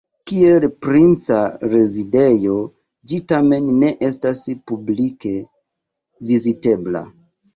Kiel 0.29 0.63
princa 0.85 1.35
rezidejo 1.73 2.55
ĝi 3.11 3.19
tamen 3.33 3.69
ne 3.83 3.91
estas 4.09 4.41
publike 4.71 5.35
vizitebla. 6.31 7.07